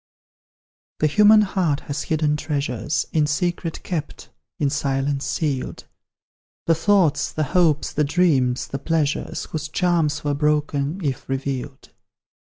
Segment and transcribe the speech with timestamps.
[0.97, 5.85] The human heart has hidden treasures, In secret kept, in silence sealed;
[6.65, 11.89] The thoughts, the hopes, the dreams, the pleasures, Whose charms were broken if revealed.